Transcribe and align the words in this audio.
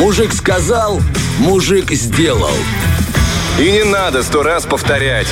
Мужик 0.00 0.32
сказал, 0.32 1.02
мужик 1.40 1.90
сделал. 1.90 2.54
И 3.58 3.70
не 3.70 3.84
надо 3.84 4.22
сто 4.22 4.42
раз 4.42 4.64
повторять. 4.64 5.26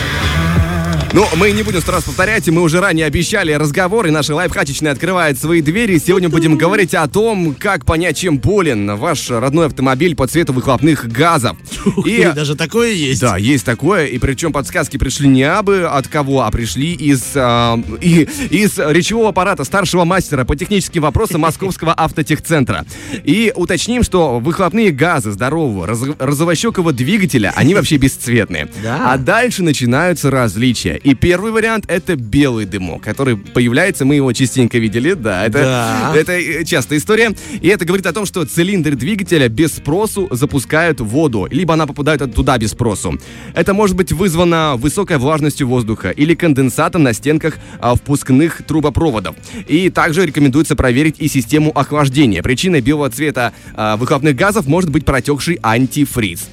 Ну, 1.14 1.26
мы 1.36 1.52
не 1.52 1.62
будем 1.62 1.80
сто 1.80 1.92
раз 1.92 2.04
повторять, 2.04 2.46
мы 2.48 2.60
уже 2.60 2.80
ранее 2.80 3.06
обещали 3.06 3.52
разговор, 3.52 4.06
и 4.06 4.10
наши 4.10 4.34
лайфхачечные 4.34 4.92
открывают 4.92 5.38
свои 5.38 5.62
двери. 5.62 5.98
Сегодня 5.98 6.28
будем 6.28 6.58
говорить 6.58 6.94
о 6.94 7.08
том, 7.08 7.54
как 7.54 7.86
понять, 7.86 8.18
чем 8.18 8.38
болен 8.38 8.94
ваш 8.94 9.30
родной 9.30 9.66
автомобиль 9.66 10.14
по 10.14 10.26
цвету 10.26 10.52
выхлопных 10.52 11.08
газов. 11.10 11.56
И 12.04 12.30
даже 12.34 12.56
такое 12.56 12.92
есть. 12.92 13.22
Да, 13.22 13.38
есть 13.38 13.64
такое, 13.64 14.04
и 14.04 14.18
причем 14.18 14.52
подсказки 14.52 14.98
пришли 14.98 15.28
не 15.28 15.44
абы 15.44 15.84
от 15.84 16.08
кого, 16.08 16.42
а 16.42 16.50
пришли 16.50 16.92
из, 16.92 17.22
а, 17.34 17.80
и, 18.02 18.28
из 18.50 18.78
речевого 18.78 19.30
аппарата 19.30 19.64
старшего 19.64 20.04
мастера 20.04 20.44
по 20.44 20.56
техническим 20.56 21.02
вопросам 21.02 21.40
Московского 21.40 21.94
автотехцентра. 21.96 22.84
И 23.24 23.50
уточним, 23.56 24.02
что 24.02 24.40
выхлопные 24.40 24.90
газы 24.90 25.32
здорового 25.32 25.86
раз, 25.86 26.02
розовощекого 26.18 26.92
двигателя, 26.92 27.54
они 27.56 27.74
вообще 27.74 27.96
бесцветные. 27.96 28.68
Да. 28.82 29.14
А 29.14 29.16
дальше 29.16 29.62
начинаются 29.62 30.30
различия. 30.30 30.97
И 31.02 31.14
первый 31.14 31.52
вариант 31.52 31.84
это 31.88 32.16
белый 32.16 32.64
дымок, 32.66 33.02
который 33.02 33.36
появляется, 33.36 34.04
мы 34.04 34.16
его 34.16 34.32
частенько 34.32 34.78
видели, 34.78 35.14
да, 35.14 35.44
это, 35.46 35.58
Да. 35.58 36.12
это 36.16 36.32
э, 36.32 36.64
частая 36.64 36.98
история. 36.98 37.34
И 37.60 37.68
это 37.68 37.84
говорит 37.84 38.06
о 38.06 38.12
том, 38.12 38.26
что 38.26 38.44
цилиндр 38.44 38.94
двигателя 38.96 39.48
без 39.48 39.74
спросу 39.74 40.28
запускают 40.30 41.00
воду, 41.00 41.46
либо 41.50 41.74
она 41.74 41.86
попадает 41.86 42.34
туда 42.34 42.58
без 42.58 42.70
спросу. 42.72 43.18
Это 43.54 43.74
может 43.74 43.96
быть 43.96 44.12
вызвано 44.12 44.74
высокой 44.76 45.18
влажностью 45.18 45.68
воздуха 45.68 46.10
или 46.10 46.34
конденсатом 46.34 47.02
на 47.02 47.12
стенках 47.12 47.58
а, 47.80 47.94
впускных 47.94 48.62
трубопроводов. 48.66 49.36
И 49.66 49.90
также 49.90 50.26
рекомендуется 50.26 50.76
проверить 50.76 51.16
и 51.18 51.28
систему 51.28 51.70
охлаждения. 51.74 52.42
Причиной 52.42 52.80
белого 52.80 53.10
цвета 53.10 53.52
а, 53.74 53.96
выхлопных 53.96 54.34
газов 54.36 54.66
может 54.66 54.90
быть 54.90 55.04
протекший 55.04 55.58
антифриз. 55.62 56.48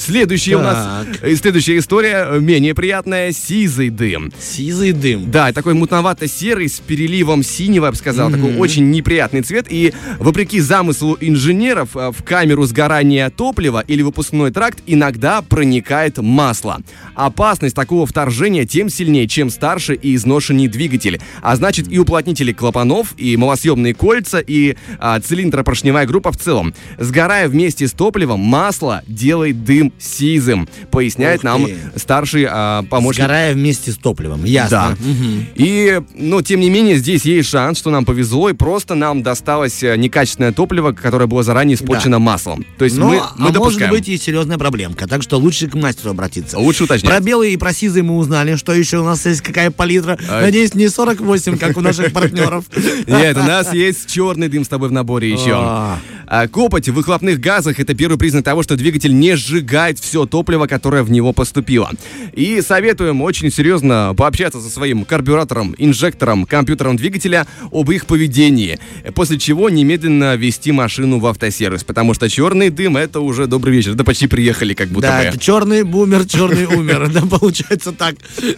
Следующая 0.00 0.56
у 0.56 0.62
нас, 0.62 1.06
Так. 1.06 1.18
э, 1.22 1.36
следующая 1.36 1.76
история, 1.76 2.26
э, 2.26 2.40
менее 2.40 2.74
приятная, 2.74 3.32
сизый 3.32 3.90
дым. 3.90 4.32
Сизый 4.40 4.92
дым. 4.92 5.30
Да, 5.30 5.52
такой 5.52 5.74
мутновато-серый 5.74 6.70
с 6.70 6.80
переливом 6.80 7.42
синего, 7.42 7.84
я 7.84 7.90
бы 7.90 7.96
сказал, 7.98 8.30
такой 8.30 8.56
очень 8.56 8.90
неприятный 8.90 9.42
цвет. 9.42 9.66
И 9.68 9.92
вопреки 10.18 10.58
замыслу 10.60 11.18
инженеров, 11.20 11.90
э, 11.96 12.12
в 12.16 12.22
камеру 12.24 12.64
сгорания 12.64 13.28
топлива 13.28 13.84
или 13.86 14.00
выпускной 14.00 14.50
тракт 14.50 14.78
иногда 14.86 15.42
проникает 15.42 16.16
масло. 16.16 16.80
Опасность 17.14 17.76
такого 17.76 18.06
вторжения 18.06 18.64
тем 18.64 18.88
сильнее, 18.88 19.28
чем 19.28 19.50
старше 19.50 19.94
и 19.94 20.14
изношеннее 20.14 20.70
двигатель. 20.70 21.20
А 21.42 21.56
значит 21.56 21.92
и 21.92 21.98
уплотнители 21.98 22.52
клапанов, 22.52 23.12
и 23.18 23.36
малосъемные 23.36 23.92
кольца, 23.92 24.38
и 24.38 24.76
а, 24.98 25.20
цилиндропоршневая 25.20 26.06
группа 26.06 26.32
в 26.32 26.38
целом. 26.38 26.72
Сгорая 26.98 27.48
вместе 27.48 27.86
с 27.86 27.92
топливом, 27.92 28.40
масло 28.40 29.02
делает 29.06 29.62
дым 29.62 29.89
сизым, 29.98 30.68
поясняет 30.90 31.38
Ух 31.38 31.44
нам 31.44 31.66
ты. 31.66 31.76
старший 31.96 32.46
а, 32.48 32.82
помощник 32.84 33.24
Сгорая 33.24 33.54
вместе 33.54 33.92
с 33.92 33.96
топливом. 33.96 34.44
Ясно. 34.44 34.96
да. 35.00 35.08
Мгм. 35.10 35.46
И, 35.54 36.00
ну, 36.14 36.42
тем 36.42 36.60
не 36.60 36.70
менее, 36.70 36.96
здесь 36.96 37.24
есть 37.24 37.48
шанс, 37.48 37.78
что 37.78 37.90
нам 37.90 38.04
повезло, 38.04 38.48
и 38.50 38.52
просто 38.52 38.94
нам 38.94 39.22
досталось 39.22 39.82
э, 39.82 39.96
некачественное 39.96 40.52
топливо, 40.52 40.92
которое 40.92 41.26
было 41.26 41.42
заранее 41.42 41.76
испорчено 41.76 42.18
маслом. 42.18 42.64
То 42.78 42.84
есть 42.84 42.96
Но, 42.96 43.08
мы, 43.08 43.14
мы 43.16 43.20
а 43.20 43.34
может 43.38 43.54
допускаем. 43.54 43.90
быть 43.90 44.08
и 44.08 44.16
серьезная 44.16 44.58
проблемка, 44.58 45.06
так 45.06 45.22
что 45.22 45.36
лучше 45.38 45.68
к 45.68 45.74
мастеру 45.74 46.10
обратиться. 46.10 46.58
Лучше 46.58 46.84
уточнять. 46.84 47.10
Про 47.10 47.20
белые 47.20 47.52
и 47.54 47.56
про 47.56 47.72
сизые 47.72 48.02
мы 48.02 48.16
узнали, 48.16 48.56
что 48.56 48.72
еще 48.72 48.98
у 48.98 49.04
нас 49.04 49.24
есть, 49.26 49.40
какая 49.40 49.70
палитра. 49.70 50.18
А- 50.28 50.42
Надеюсь, 50.42 50.74
не 50.74 50.88
48, 50.88 51.58
как 51.58 51.76
у 51.76 51.80
наших 51.80 52.12
партнеров. 52.12 52.64
Нет, 53.06 53.36
у 53.36 53.42
нас 53.42 53.72
есть 53.72 54.10
черный 54.10 54.48
дым 54.48 54.64
с 54.64 54.68
тобой 54.68 54.88
в 54.88 54.92
наборе 54.92 55.30
еще. 55.30 55.52
А. 55.54 55.98
А, 56.26 56.46
Копоть 56.46 56.88
в 56.88 56.92
выхлопных 56.94 57.40
газах 57.40 57.80
это 57.80 57.92
первый 57.94 58.16
признак 58.16 58.44
того, 58.44 58.62
что 58.62 58.76
двигатель 58.76 59.12
не 59.18 59.34
сжигает 59.36 59.70
все 60.00 60.26
топливо, 60.26 60.66
которое 60.66 61.02
в 61.02 61.10
него 61.10 61.32
поступило. 61.32 61.90
И 62.32 62.60
советуем 62.60 63.22
очень 63.22 63.50
серьезно 63.50 64.14
пообщаться 64.16 64.60
со 64.60 64.68
своим 64.70 65.04
карбюратором, 65.04 65.74
инжектором, 65.78 66.44
компьютером 66.44 66.96
двигателя 66.96 67.46
об 67.72 67.90
их 67.90 68.06
поведении. 68.06 68.78
После 69.14 69.38
чего 69.38 69.70
немедленно 69.70 70.36
вести 70.36 70.72
машину 70.72 71.18
в 71.18 71.26
автосервис, 71.26 71.84
потому 71.84 72.14
что 72.14 72.28
черный 72.28 72.70
дым 72.70 72.96
это 72.96 73.20
уже 73.20 73.46
добрый 73.46 73.74
вечер, 73.74 73.94
да 73.94 74.04
почти 74.04 74.26
приехали 74.26 74.74
как 74.74 74.88
будто 74.88 75.08
Да, 75.08 75.18
бы. 75.18 75.24
это 75.24 75.38
черный 75.38 75.82
бумер, 75.82 76.26
черный 76.26 76.66
умер. 76.66 77.10
Да, 77.12 77.22
получается 77.22 77.92
так. 77.92 78.14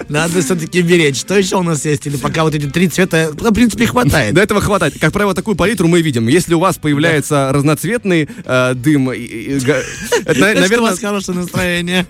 Надо 0.08 0.42
все-таки 0.42 0.82
беречь. 0.82 1.18
Что 1.18 1.38
еще 1.38 1.56
у 1.56 1.62
нас 1.62 1.84
есть? 1.84 2.06
Или 2.06 2.16
пока 2.16 2.42
вот 2.44 2.54
эти 2.54 2.66
три 2.66 2.88
цвета, 2.88 3.30
в 3.32 3.52
принципе, 3.52 3.86
хватает. 3.86 4.34
До 4.34 4.40
этого 4.42 4.60
хватает. 4.60 4.94
Как 5.00 5.12
правило, 5.12 5.34
такую 5.34 5.56
палитру 5.56 5.88
мы 5.88 6.02
видим. 6.02 6.28
Если 6.28 6.54
у 6.54 6.58
вас 6.58 6.78
появляется 6.78 7.50
разноцветный 7.52 8.28
э, 8.44 8.74
дым, 8.74 9.10
это, 9.10 10.40
наверное, 10.40 10.94
хорошее 11.12 11.38
настроение. 11.38 12.06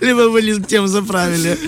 Либо 0.00 0.28
вы 0.30 0.60
тем 0.66 0.88
заправили. 0.88 1.58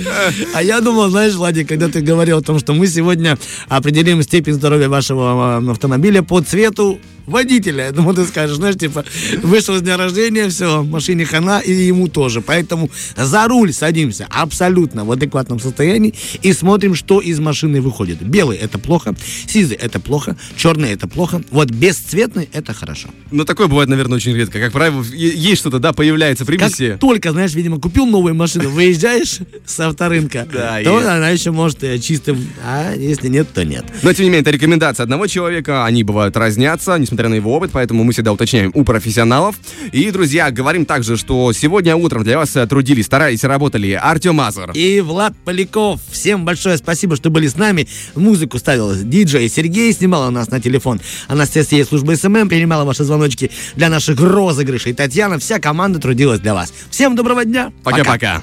А 0.55 0.63
я 0.63 0.81
думал, 0.81 1.11
знаешь, 1.11 1.35
Владик, 1.35 1.69
когда 1.69 1.89
ты 1.89 2.01
говорил 2.01 2.39
о 2.39 2.43
том, 2.43 2.59
что 2.59 2.73
мы 2.73 2.87
сегодня 2.87 3.37
определим 3.69 4.23
степень 4.23 4.55
здоровья 4.55 4.89
вашего 4.89 5.61
э, 5.61 5.71
автомобиля 5.71 6.23
по 6.23 6.41
цвету 6.41 6.99
водителя. 7.27 7.87
Я 7.87 7.93
думал, 7.93 8.15
ты 8.15 8.25
скажешь, 8.25 8.57
знаешь, 8.57 8.77
типа, 8.77 9.05
вышел 9.43 9.77
с 9.77 9.83
дня 9.83 9.97
рождения, 9.97 10.49
все, 10.49 10.83
машине 10.83 11.25
хана, 11.25 11.61
и 11.61 11.73
ему 11.73 12.09
тоже. 12.09 12.41
Поэтому 12.41 12.91
за 13.17 13.47
руль 13.49 13.73
садимся 13.73 14.27
абсолютно 14.31 15.05
в 15.05 15.13
адекватном 15.13 15.61
состоянии 15.61 16.15
и 16.43 16.53
смотрим, 16.53 16.95
что 16.95 17.21
из 17.21 17.39
машины 17.41 17.81
выходит. 17.81 18.23
Белый– 18.23 18.57
это 18.63 18.79
плохо, 18.79 19.15
сизый– 19.47 19.77
это 19.81 20.01
плохо, 20.01 20.37
черный– 20.57 20.91
это 20.93 21.09
плохо. 21.09 21.43
Вот 21.51 21.71
бесцветный– 21.71 22.49
это 22.53 22.73
хорошо. 22.75 23.09
ну 23.31 23.45
такое 23.45 23.67
бывает, 23.67 23.89
наверное, 23.89 24.17
очень 24.17 24.35
редко. 24.35 24.59
Как 24.61 24.73
правило, 24.73 25.03
есть 25.13 25.61
что-то, 25.61 25.79
да, 25.79 25.93
появляется 25.93 26.45
примеси. 26.45 26.91
Как 26.93 27.01
только, 27.01 27.33
знаешь, 27.33 27.55
видимо, 27.55 27.81
купил 27.81 28.07
новую 28.07 28.35
машину, 28.35 28.69
выезжаешь 28.71 29.39
с 29.67 29.81
авторынка, 29.81 30.47
Да, 30.53 30.81
то 30.83 30.99
есть. 30.99 31.07
она 31.09 31.31
еще 31.31 31.51
может 31.51 31.83
и 31.85 32.01
чистым, 32.01 32.47
а 32.65 32.95
если 32.95 33.29
нет, 33.29 33.49
то 33.53 33.65
нет. 33.65 33.85
Но, 34.03 34.13
тем 34.13 34.25
не 34.25 34.31
менее, 34.31 34.43
это 34.43 34.51
рекомендация 34.51 35.05
одного 35.05 35.27
человека. 35.27 35.85
Они 35.85 36.03
бывают 36.05 36.37
разнятся, 36.37 36.97
несмотря 36.99 37.14
на 37.23 37.35
его 37.35 37.55
опыт, 37.55 37.71
поэтому 37.73 38.05
мы 38.05 38.13
всегда 38.13 38.33
уточняем 38.33 38.71
у 38.75 38.85
профессионалов. 38.85 39.57
И, 39.93 40.11
друзья, 40.11 40.51
говорим 40.51 40.85
также, 40.87 41.17
что 41.17 41.53
сегодня 41.53 41.97
утром 41.97 42.25
для 42.25 42.39
вас 42.39 42.55
э, 42.57 42.67
трудились, 42.67 43.07
старались 43.07 43.45
работали 43.45 43.93
Артем 43.93 44.37
Мазур. 44.37 44.73
И 44.73 45.01
Влад 45.01 45.35
Поляков, 45.45 46.01
всем 46.11 46.45
большое 46.45 46.77
спасибо, 46.77 47.17
что 47.17 47.31
были 47.31 47.47
с 47.47 47.57
нами. 47.57 47.89
Музыку 48.15 48.59
ставил 48.59 48.95
диджей 48.95 49.49
Сергей, 49.49 49.93
снимал 49.93 50.29
у 50.29 50.31
нас 50.31 50.51
на 50.51 50.61
телефон. 50.61 51.01
Анастасия 51.29 51.85
служба 51.85 52.17
SMM 52.17 52.49
принимала 52.49 52.85
ваши 52.85 53.05
звоночки 53.05 53.51
для 53.77 53.89
наших 53.89 54.21
розыгрышей. 54.21 54.93
Татьяна, 54.93 55.39
вся 55.39 55.59
команда 55.59 55.99
трудилась 55.99 56.41
для 56.41 56.55
вас. 56.55 56.73
Всем 56.91 57.17
доброго 57.17 57.45
дня. 57.45 57.73
Пока-пока. 57.83 58.43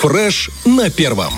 Фреш 0.00 0.50
на 0.66 0.90
первом. 0.90 1.32